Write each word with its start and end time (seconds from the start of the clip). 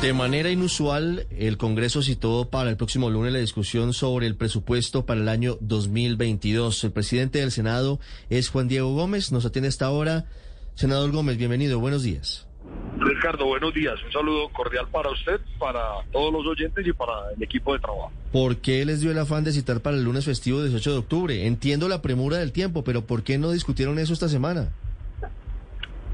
De 0.00 0.14
manera 0.14 0.50
inusual, 0.50 1.26
el 1.28 1.58
Congreso 1.58 2.00
citó 2.00 2.48
para 2.48 2.70
el 2.70 2.78
próximo 2.78 3.10
lunes 3.10 3.34
la 3.34 3.38
discusión 3.38 3.92
sobre 3.92 4.26
el 4.26 4.34
presupuesto 4.34 5.04
para 5.04 5.20
el 5.20 5.28
año 5.28 5.58
2022. 5.60 6.84
El 6.84 6.92
presidente 6.92 7.40
del 7.40 7.50
Senado 7.50 8.00
es 8.30 8.48
Juan 8.48 8.66
Diego 8.66 8.94
Gómez. 8.94 9.30
Nos 9.30 9.44
atiende 9.44 9.68
esta 9.68 9.90
hora. 9.90 10.24
Senador 10.74 11.12
Gómez, 11.12 11.36
bienvenido. 11.36 11.80
Buenos 11.80 12.02
días. 12.02 12.48
Ricardo, 12.98 13.44
buenos 13.44 13.74
días. 13.74 14.02
Un 14.02 14.10
saludo 14.10 14.48
cordial 14.54 14.88
para 14.90 15.10
usted, 15.10 15.38
para 15.58 15.82
todos 16.12 16.32
los 16.32 16.46
oyentes 16.46 16.86
y 16.86 16.94
para 16.94 17.32
el 17.36 17.42
equipo 17.42 17.74
de 17.74 17.80
trabajo. 17.80 18.10
¿Por 18.32 18.56
qué 18.56 18.86
les 18.86 19.02
dio 19.02 19.10
el 19.10 19.18
afán 19.18 19.44
de 19.44 19.52
citar 19.52 19.80
para 19.80 19.98
el 19.98 20.04
lunes 20.04 20.24
festivo 20.24 20.62
18 20.62 20.92
de 20.92 20.98
octubre? 20.98 21.46
Entiendo 21.46 21.90
la 21.90 22.00
premura 22.00 22.38
del 22.38 22.52
tiempo, 22.52 22.84
pero 22.84 23.04
¿por 23.04 23.22
qué 23.22 23.36
no 23.36 23.50
discutieron 23.50 23.98
eso 23.98 24.14
esta 24.14 24.30
semana? 24.30 24.70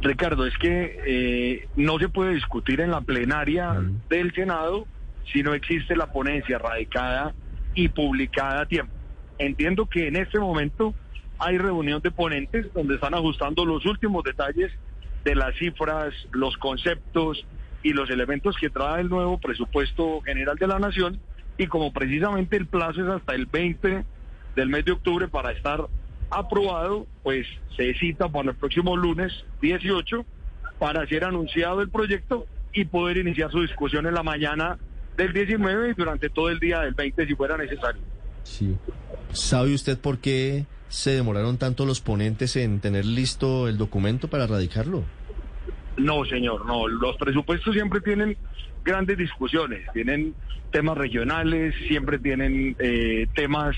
Ricardo, 0.06 0.46
es 0.46 0.56
que 0.58 0.98
eh, 1.06 1.68
no 1.76 1.98
se 1.98 2.08
puede 2.08 2.34
discutir 2.34 2.80
en 2.80 2.90
la 2.90 3.00
plenaria 3.00 3.74
del 4.08 4.32
Senado 4.34 4.86
si 5.32 5.42
no 5.42 5.54
existe 5.54 5.96
la 5.96 6.12
ponencia 6.12 6.58
radicada 6.58 7.34
y 7.74 7.88
publicada 7.88 8.62
a 8.62 8.66
tiempo. 8.66 8.92
Entiendo 9.38 9.86
que 9.86 10.08
en 10.08 10.16
este 10.16 10.38
momento 10.38 10.94
hay 11.38 11.58
reunión 11.58 12.00
de 12.00 12.10
ponentes 12.10 12.72
donde 12.72 12.94
están 12.94 13.14
ajustando 13.14 13.64
los 13.64 13.84
últimos 13.84 14.24
detalles 14.24 14.72
de 15.24 15.34
las 15.34 15.54
cifras, 15.56 16.14
los 16.32 16.56
conceptos 16.56 17.44
y 17.82 17.92
los 17.92 18.08
elementos 18.10 18.56
que 18.56 18.70
trae 18.70 19.02
el 19.02 19.08
nuevo 19.08 19.38
presupuesto 19.38 20.20
general 20.22 20.56
de 20.56 20.66
la 20.66 20.78
Nación 20.78 21.20
y 21.58 21.66
como 21.66 21.92
precisamente 21.92 22.56
el 22.56 22.66
plazo 22.66 23.02
es 23.02 23.08
hasta 23.08 23.34
el 23.34 23.46
20 23.46 24.04
del 24.54 24.68
mes 24.68 24.84
de 24.84 24.92
octubre 24.92 25.28
para 25.28 25.52
estar 25.52 25.86
aprobado, 26.30 27.06
pues 27.22 27.46
se 27.76 27.94
cita 27.94 28.28
para 28.28 28.50
el 28.50 28.56
próximo 28.56 28.96
lunes 28.96 29.32
18 29.60 30.24
para 30.78 31.06
ser 31.06 31.24
anunciado 31.24 31.80
el 31.80 31.88
proyecto 31.88 32.46
y 32.72 32.84
poder 32.84 33.16
iniciar 33.18 33.50
su 33.50 33.62
discusión 33.62 34.06
en 34.06 34.14
la 34.14 34.22
mañana 34.22 34.78
del 35.16 35.32
19 35.32 35.90
y 35.90 35.94
durante 35.94 36.28
todo 36.28 36.50
el 36.50 36.60
día 36.60 36.80
del 36.80 36.94
20 36.94 37.26
si 37.26 37.34
fuera 37.34 37.56
necesario. 37.56 38.02
Sí. 38.42 38.76
¿Sabe 39.32 39.74
usted 39.74 39.98
por 39.98 40.18
qué 40.18 40.66
se 40.88 41.10
demoraron 41.10 41.58
tanto 41.58 41.84
los 41.84 42.00
ponentes 42.00 42.56
en 42.56 42.80
tener 42.80 43.04
listo 43.04 43.68
el 43.68 43.78
documento 43.78 44.28
para 44.28 44.46
radicarlo? 44.46 45.04
No, 45.96 46.24
señor, 46.26 46.66
no. 46.66 46.86
Los 46.86 47.16
presupuestos 47.16 47.74
siempre 47.74 48.00
tienen 48.00 48.36
grandes 48.84 49.18
discusiones, 49.18 49.90
tienen 49.92 50.34
temas 50.70 50.98
regionales, 50.98 51.74
siempre 51.88 52.18
tienen 52.18 52.76
eh, 52.78 53.26
temas 53.34 53.74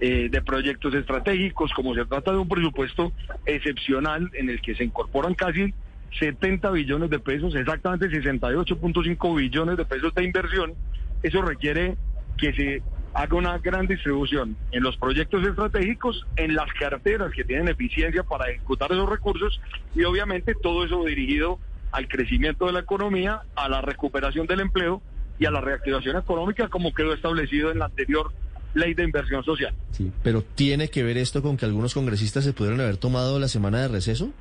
eh, 0.00 0.28
de 0.30 0.42
proyectos 0.42 0.94
estratégicos, 0.94 1.72
como 1.72 1.94
se 1.94 2.04
trata 2.04 2.32
de 2.32 2.38
un 2.38 2.48
presupuesto 2.48 3.12
excepcional 3.46 4.30
en 4.34 4.50
el 4.50 4.60
que 4.60 4.74
se 4.74 4.84
incorporan 4.84 5.34
casi 5.34 5.72
70 6.18 6.70
billones 6.70 7.10
de 7.10 7.18
pesos, 7.18 7.54
exactamente 7.54 8.08
68.5 8.08 9.36
billones 9.36 9.76
de 9.76 9.84
pesos 9.84 10.14
de 10.14 10.24
inversión, 10.24 10.74
eso 11.22 11.42
requiere 11.42 11.96
que 12.36 12.52
se 12.52 12.82
haga 13.14 13.36
una 13.36 13.58
gran 13.58 13.86
distribución 13.86 14.56
en 14.72 14.82
los 14.82 14.96
proyectos 14.96 15.46
estratégicos, 15.46 16.26
en 16.36 16.54
las 16.54 16.72
carteras 16.72 17.32
que 17.32 17.44
tienen 17.44 17.68
eficiencia 17.68 18.24
para 18.24 18.50
ejecutar 18.50 18.90
esos 18.90 19.08
recursos 19.08 19.60
y 19.94 20.02
obviamente 20.02 20.54
todo 20.60 20.84
eso 20.84 21.04
dirigido 21.04 21.58
al 21.92 22.08
crecimiento 22.08 22.66
de 22.66 22.72
la 22.72 22.80
economía, 22.80 23.42
a 23.54 23.68
la 23.68 23.80
recuperación 23.80 24.48
del 24.48 24.60
empleo 24.60 25.00
y 25.38 25.46
a 25.46 25.52
la 25.52 25.60
reactivación 25.60 26.16
económica 26.16 26.68
como 26.68 26.92
quedó 26.92 27.14
establecido 27.14 27.70
en 27.70 27.78
la 27.78 27.86
anterior 27.86 28.32
ley 28.74 28.94
de 28.94 29.04
inversión 29.04 29.44
social. 29.44 29.74
Sí, 29.92 30.12
pero 30.22 30.42
¿tiene 30.42 30.88
que 30.88 31.02
ver 31.02 31.16
esto 31.16 31.42
con 31.42 31.56
que 31.56 31.64
algunos 31.64 31.94
congresistas 31.94 32.44
se 32.44 32.52
pudieron 32.52 32.80
haber 32.80 32.96
tomado 32.96 33.38
la 33.38 33.48
semana 33.48 33.80
de 33.80 33.88
receso? 33.88 34.32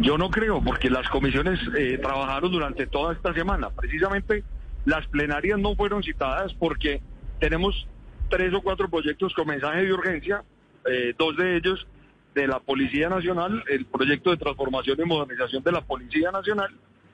Yo 0.00 0.16
no 0.16 0.30
creo, 0.30 0.62
porque 0.62 0.90
las 0.90 1.08
comisiones 1.08 1.58
eh, 1.76 1.98
trabajaron 2.00 2.52
durante 2.52 2.86
toda 2.86 3.12
esta 3.12 3.34
semana. 3.34 3.70
Precisamente 3.70 4.44
las 4.84 5.06
plenarias 5.08 5.58
no 5.58 5.74
fueron 5.74 6.02
citadas 6.02 6.54
porque 6.54 7.00
tenemos 7.40 7.86
tres 8.30 8.54
o 8.54 8.62
cuatro 8.62 8.88
proyectos 8.88 9.34
con 9.34 9.48
mensaje 9.48 9.84
de 9.84 9.92
urgencia, 9.92 10.44
eh, 10.88 11.14
dos 11.18 11.36
de 11.36 11.56
ellos 11.56 11.86
de 12.34 12.46
la 12.46 12.60
Policía 12.60 13.08
Nacional, 13.08 13.64
el 13.68 13.86
proyecto 13.86 14.30
de 14.30 14.36
transformación 14.36 14.98
y 15.00 15.04
modernización 15.04 15.62
de 15.64 15.72
la 15.72 15.80
Policía 15.80 16.30
Nacional 16.30 16.70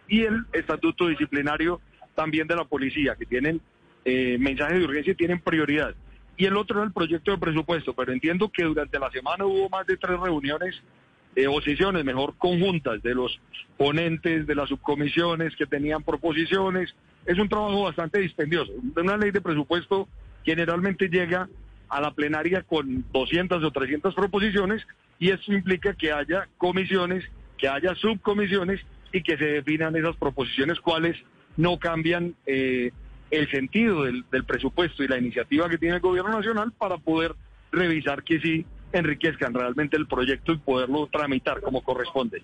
y 0.06 0.24
el 0.24 0.44
estatuto 0.52 1.08
disciplinario 1.08 1.80
también 2.14 2.46
de 2.46 2.56
la 2.56 2.64
policía, 2.64 3.16
que 3.16 3.26
tienen 3.26 3.60
eh, 4.04 4.36
mensajes 4.38 4.78
de 4.78 4.84
urgencia 4.84 5.14
tienen 5.14 5.40
prioridad. 5.40 5.94
Y 6.36 6.46
el 6.46 6.56
otro 6.56 6.80
es 6.80 6.86
el 6.86 6.92
proyecto 6.92 7.30
de 7.30 7.38
presupuesto, 7.38 7.94
pero 7.94 8.12
entiendo 8.12 8.50
que 8.50 8.64
durante 8.64 8.98
la 8.98 9.10
semana 9.10 9.44
hubo 9.44 9.68
más 9.68 9.86
de 9.86 9.96
tres 9.96 10.18
reuniones 10.18 10.82
eh, 11.36 11.46
o 11.46 11.60
mejor 12.04 12.34
conjuntas, 12.38 13.02
de 13.02 13.14
los 13.14 13.40
ponentes, 13.76 14.46
de 14.46 14.54
las 14.54 14.68
subcomisiones 14.68 15.54
que 15.56 15.66
tenían 15.66 16.02
proposiciones. 16.02 16.94
Es 17.26 17.38
un 17.38 17.48
trabajo 17.48 17.82
bastante 17.84 18.20
dispendioso. 18.20 18.72
Una 18.96 19.16
ley 19.16 19.30
de 19.30 19.40
presupuesto 19.40 20.08
generalmente 20.44 21.08
llega 21.08 21.48
a 21.88 22.00
la 22.00 22.12
plenaria 22.12 22.62
con 22.62 23.04
200 23.12 23.62
o 23.62 23.70
300 23.70 24.14
proposiciones 24.14 24.86
y 25.18 25.30
eso 25.30 25.52
implica 25.52 25.94
que 25.94 26.12
haya 26.12 26.48
comisiones, 26.58 27.24
que 27.58 27.68
haya 27.68 27.94
subcomisiones 27.94 28.80
y 29.12 29.22
que 29.22 29.36
se 29.36 29.44
definan 29.44 29.96
esas 29.96 30.16
proposiciones 30.16 30.80
cuáles 30.80 31.16
no 31.56 31.78
cambian 31.78 32.34
eh, 32.46 32.90
el 33.34 33.50
sentido 33.50 34.04
del, 34.04 34.24
presupuesto 34.46 35.02
y 35.02 35.08
la 35.08 35.18
iniciativa 35.18 35.68
que 35.68 35.78
tiene 35.78 35.96
el 35.96 36.00
gobierno 36.00 36.32
nacional 36.32 36.72
para 36.72 36.98
poder 36.98 37.34
revisar 37.72 38.22
que 38.22 38.40
sí 38.40 38.64
enriquezcan 38.92 39.52
realmente 39.52 39.96
el 39.96 40.06
proyecto 40.06 40.52
y 40.52 40.58
poderlo 40.58 41.08
tramitar 41.10 41.60
como 41.60 41.82
corresponde. 41.82 42.42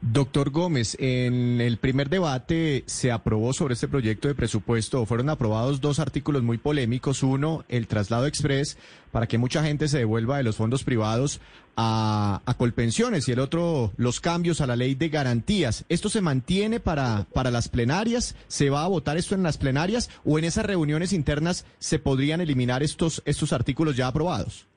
Doctor 0.00 0.50
Gómez, 0.50 0.96
en 1.00 1.60
el 1.60 1.76
primer 1.76 2.08
debate 2.08 2.84
se 2.86 3.10
aprobó 3.10 3.52
sobre 3.52 3.74
este 3.74 3.88
proyecto 3.88 4.28
de 4.28 4.36
presupuesto, 4.36 5.04
fueron 5.06 5.28
aprobados 5.28 5.80
dos 5.80 5.98
artículos 5.98 6.44
muy 6.44 6.56
polémicos. 6.56 7.24
Uno, 7.24 7.64
el 7.68 7.88
traslado 7.88 8.26
express 8.26 8.78
para 9.10 9.26
que 9.26 9.38
mucha 9.38 9.64
gente 9.64 9.88
se 9.88 9.98
devuelva 9.98 10.36
de 10.36 10.44
los 10.44 10.54
fondos 10.54 10.84
privados 10.84 11.40
a, 11.76 12.40
Colpensiones 12.58 13.28
y 13.28 13.32
el 13.32 13.40
otro, 13.40 13.92
los 13.96 14.20
cambios 14.20 14.60
a 14.60 14.68
la 14.68 14.76
ley 14.76 14.94
de 14.94 15.08
garantías. 15.08 15.84
¿Esto 15.88 16.08
se 16.08 16.20
mantiene 16.20 16.78
para, 16.78 17.26
para 17.32 17.50
las 17.50 17.68
plenarias? 17.68 18.36
¿Se 18.46 18.70
va 18.70 18.84
a 18.84 18.88
votar 18.88 19.16
esto 19.16 19.34
en 19.34 19.42
las 19.42 19.58
plenarias 19.58 20.10
o 20.24 20.38
en 20.38 20.44
esas 20.44 20.64
reuniones 20.64 21.12
internas 21.12 21.64
se 21.80 21.98
podrían 21.98 22.40
eliminar 22.40 22.84
estos, 22.84 23.20
estos 23.24 23.52
artículos 23.52 23.96
ya 23.96 24.06
aprobados? 24.06 24.67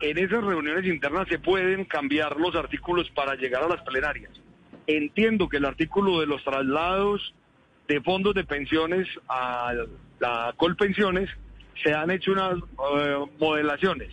En 0.00 0.18
esas 0.18 0.44
reuniones 0.44 0.84
internas 0.84 1.26
se 1.28 1.38
pueden 1.38 1.84
cambiar 1.84 2.38
los 2.38 2.54
artículos 2.54 3.10
para 3.10 3.34
llegar 3.34 3.62
a 3.62 3.68
las 3.68 3.82
plenarias. 3.82 4.30
Entiendo 4.86 5.48
que 5.48 5.56
el 5.56 5.64
artículo 5.64 6.20
de 6.20 6.26
los 6.26 6.44
traslados 6.44 7.34
de 7.88 8.00
fondos 8.02 8.34
de 8.34 8.44
pensiones 8.44 9.08
a 9.28 9.72
la 10.20 10.54
Colpensiones 10.56 11.30
se 11.82 11.94
han 11.94 12.10
hecho 12.10 12.32
unas 12.32 12.58
eh, 12.58 13.16
modelaciones. 13.38 14.12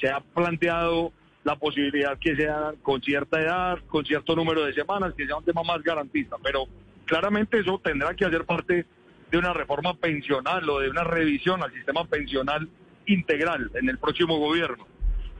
Se 0.00 0.08
ha 0.08 0.20
planteado 0.20 1.12
la 1.44 1.56
posibilidad 1.56 2.18
que 2.18 2.36
sea 2.36 2.72
con 2.82 3.00
cierta 3.02 3.40
edad, 3.40 3.78
con 3.86 4.04
cierto 4.04 4.34
número 4.34 4.64
de 4.64 4.72
semanas, 4.72 5.14
que 5.16 5.26
sea 5.26 5.36
un 5.36 5.44
tema 5.44 5.62
más 5.62 5.82
garantista. 5.82 6.36
Pero 6.42 6.64
claramente 7.04 7.60
eso 7.60 7.80
tendrá 7.82 8.14
que 8.14 8.24
hacer 8.24 8.44
parte 8.44 8.86
de 9.30 9.38
una 9.38 9.52
reforma 9.52 9.94
pensional 9.94 10.68
o 10.68 10.80
de 10.80 10.90
una 10.90 11.04
revisión 11.04 11.62
al 11.62 11.72
sistema 11.72 12.04
pensional 12.04 12.68
integral 13.06 13.70
en 13.74 13.88
el 13.88 13.98
próximo 13.98 14.38
gobierno 14.38 14.86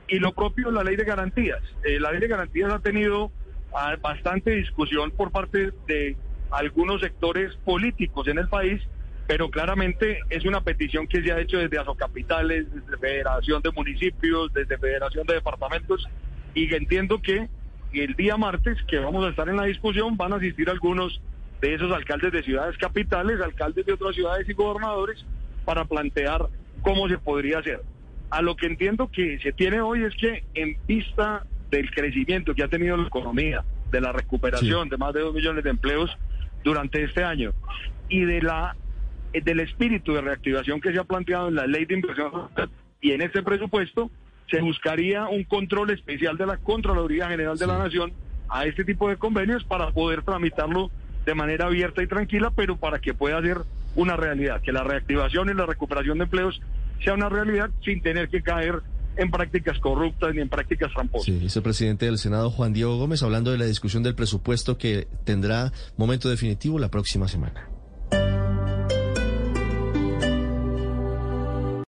y 0.09 0.19
lo 0.19 0.33
propio 0.33 0.71
la 0.71 0.83
ley 0.83 0.95
de 0.95 1.03
garantías. 1.03 1.61
Eh, 1.83 1.99
la 1.99 2.11
ley 2.11 2.19
de 2.19 2.27
garantías 2.27 2.71
ha 2.73 2.79
tenido 2.79 3.31
ah, 3.73 3.95
bastante 4.01 4.51
discusión 4.51 5.11
por 5.11 5.31
parte 5.31 5.71
de 5.87 6.17
algunos 6.51 7.01
sectores 7.01 7.55
políticos 7.63 8.27
en 8.27 8.39
el 8.39 8.47
país, 8.47 8.81
pero 9.27 9.49
claramente 9.49 10.19
es 10.29 10.45
una 10.45 10.61
petición 10.61 11.07
que 11.07 11.21
se 11.21 11.31
ha 11.31 11.39
hecho 11.39 11.59
desde 11.59 11.77
Asocapitales, 11.77 12.65
desde 12.73 12.97
Federación 12.97 13.61
de 13.61 13.71
Municipios, 13.71 14.51
desde 14.53 14.77
Federación 14.77 15.27
de 15.27 15.35
Departamentos, 15.35 16.07
y 16.55 16.73
entiendo 16.73 17.21
que 17.21 17.47
el 17.93 18.15
día 18.15 18.37
martes 18.37 18.77
que 18.87 18.97
vamos 18.97 19.25
a 19.25 19.29
estar 19.29 19.47
en 19.47 19.57
la 19.57 19.65
discusión 19.65 20.17
van 20.17 20.33
a 20.33 20.37
asistir 20.37 20.69
algunos 20.69 21.21
de 21.61 21.75
esos 21.75 21.91
alcaldes 21.91 22.31
de 22.31 22.41
ciudades 22.41 22.77
capitales, 22.77 23.39
alcaldes 23.41 23.85
de 23.85 23.93
otras 23.93 24.15
ciudades 24.15 24.49
y 24.49 24.53
gobernadores 24.53 25.23
para 25.65 25.85
plantear 25.85 26.47
cómo 26.81 27.07
se 27.07 27.17
podría 27.17 27.59
hacer 27.59 27.81
a 28.29 28.41
lo 28.41 28.55
que 28.55 28.67
entiendo 28.67 29.09
que 29.11 29.39
se 29.39 29.51
tiene 29.51 29.81
hoy 29.81 30.03
es 30.03 30.15
que 30.15 30.43
en 30.53 30.77
vista 30.87 31.45
del 31.71 31.89
crecimiento 31.91 32.53
que 32.53 32.63
ha 32.63 32.67
tenido 32.67 32.97
la 32.97 33.07
economía, 33.07 33.63
de 33.91 34.01
la 34.01 34.11
recuperación 34.11 34.89
de 34.89 34.97
más 34.97 35.13
de 35.13 35.21
dos 35.21 35.33
millones 35.33 35.63
de 35.63 35.69
empleos 35.69 36.15
durante 36.63 37.03
este 37.03 37.23
año 37.23 37.53
y 38.07 38.21
de 38.21 38.41
la 38.41 38.75
eh, 39.33 39.41
del 39.41 39.59
espíritu 39.59 40.13
de 40.13 40.21
reactivación 40.21 40.81
que 40.81 40.91
se 40.91 40.99
ha 40.99 41.03
planteado 41.03 41.47
en 41.47 41.55
la 41.55 41.67
ley 41.67 41.85
de 41.85 41.95
inversión 41.95 42.31
y 43.01 43.11
en 43.11 43.21
este 43.21 43.41
presupuesto 43.43 44.11
se 44.49 44.61
buscaría 44.61 45.27
un 45.27 45.43
control 45.43 45.91
especial 45.91 46.37
de 46.37 46.45
la 46.45 46.57
Contraloría 46.57 47.27
General 47.27 47.57
de 47.57 47.67
la 47.67 47.77
Nación 47.77 48.13
a 48.49 48.65
este 48.65 48.83
tipo 48.83 49.09
de 49.09 49.17
convenios 49.17 49.63
para 49.63 49.91
poder 49.91 50.23
tramitarlo 50.23 50.89
de 51.25 51.35
manera 51.35 51.67
abierta 51.67 52.01
y 52.01 52.07
tranquila, 52.07 52.51
pero 52.55 52.77
para 52.77 52.99
que 52.99 53.13
pueda 53.13 53.39
ser 53.41 53.59
una 53.95 54.15
realidad, 54.15 54.61
que 54.61 54.71
la 54.71 54.83
reactivación 54.83 55.49
y 55.49 55.53
la 55.53 55.67
recuperación 55.67 56.17
de 56.17 56.23
empleos 56.23 56.59
sea 57.03 57.13
una 57.13 57.29
realidad 57.29 57.69
sin 57.83 58.01
tener 58.01 58.29
que 58.29 58.41
caer 58.41 58.81
en 59.17 59.31
prácticas 59.31 59.79
corruptas 59.79 60.33
ni 60.33 60.41
en 60.41 60.49
prácticas 60.49 60.91
tramposas. 60.93 61.25
Sí, 61.25 61.33
vicepresidente 61.33 62.05
del 62.05 62.17
Senado 62.17 62.49
Juan 62.49 62.73
Diego 62.73 62.97
Gómez 62.97 63.21
hablando 63.21 63.51
de 63.51 63.57
la 63.57 63.65
discusión 63.65 64.03
del 64.03 64.15
presupuesto 64.15 64.77
que 64.77 65.07
tendrá 65.25 65.71
momento 65.97 66.29
definitivo 66.29 66.79
la 66.79 66.89
próxima 66.89 67.27
semana. 67.27 67.67